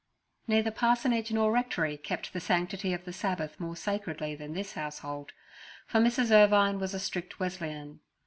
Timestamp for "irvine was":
6.31-6.95